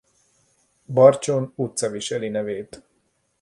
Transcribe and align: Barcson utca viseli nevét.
Barcson 0.89 1.53
utca 1.55 1.87
viseli 1.89 2.29
nevét. 2.29 2.83